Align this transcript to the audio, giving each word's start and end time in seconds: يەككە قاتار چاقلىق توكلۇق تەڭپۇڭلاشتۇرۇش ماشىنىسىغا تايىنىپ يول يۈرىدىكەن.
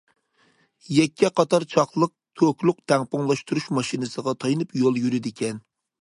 يەككە 0.99 1.29
قاتار 1.39 1.65
چاقلىق 1.75 2.13
توكلۇق 2.41 2.79
تەڭپۇڭلاشتۇرۇش 2.93 3.69
ماشىنىسىغا 3.79 4.35
تايىنىپ 4.45 4.75
يول 4.85 4.99
يۈرىدىكەن. 5.05 5.63